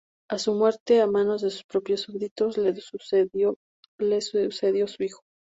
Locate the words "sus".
1.51-1.63